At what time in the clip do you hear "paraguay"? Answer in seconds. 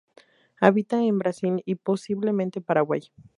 2.59-3.01